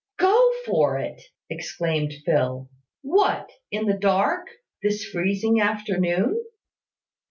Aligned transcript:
"Go 0.17 0.51
for 0.65 0.97
it!" 0.97 1.21
exclaimed 1.47 2.11
Phil. 2.25 2.67
"What, 3.03 3.51
in 3.69 3.85
the 3.85 3.93
dark, 3.93 4.47
this 4.81 5.05
freezing 5.05 5.61
afternoon?" 5.61 6.43